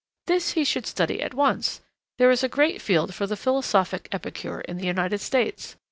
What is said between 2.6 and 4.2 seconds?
field for the philosophic